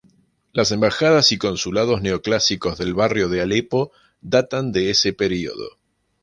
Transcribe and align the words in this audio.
Las 0.51 0.71
embajadas 0.71 1.31
y 1.31 1.37
consulados 1.37 2.01
neoclásicos 2.01 2.79
del 2.79 2.95
barrio 2.95 3.29
de 3.29 3.39
Aleppo 3.41 3.91
datan 4.19 4.71
de 4.71 4.89
ese 4.89 5.13
periodo. 5.13 5.77